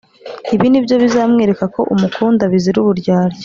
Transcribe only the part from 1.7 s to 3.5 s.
ko umukunda bizira kuryarya